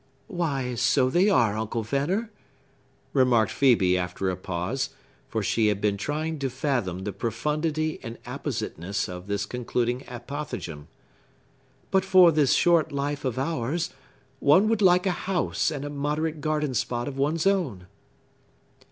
"Why, 0.25 0.73
so 0.73 1.11
they 1.11 1.29
are, 1.29 1.55
Uncle 1.55 1.83
Venner," 1.83 2.31
remarked 3.13 3.51
Phœbe 3.51 3.95
after 3.95 4.31
a 4.31 4.35
pause; 4.35 4.89
for 5.29 5.43
she 5.43 5.67
had 5.67 5.79
been 5.79 5.95
trying 5.95 6.39
to 6.39 6.49
fathom 6.49 7.03
the 7.03 7.13
profundity 7.13 7.99
and 8.01 8.17
appositeness 8.25 9.07
of 9.07 9.27
this 9.27 9.45
concluding 9.45 10.01
apothegm. 10.07 10.87
"But 11.91 12.03
for 12.03 12.31
this 12.31 12.53
short 12.53 12.91
life 12.91 13.23
of 13.23 13.37
ours, 13.37 13.91
one 14.39 14.67
would 14.69 14.81
like 14.81 15.05
a 15.05 15.11
house 15.29 15.69
and 15.69 15.85
a 15.85 15.89
moderate 15.91 16.41
garden 16.41 16.73
spot 16.73 17.07
of 17.07 17.19
one's 17.19 17.45
own." 17.45 17.85